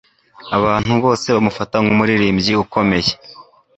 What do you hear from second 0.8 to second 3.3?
bose bamufata nkumuririmbyi ukomeye